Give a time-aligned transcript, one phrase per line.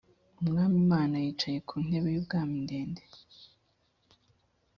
[0.41, 3.03] umwami imana yicaye ku ntebe y ubwami ndende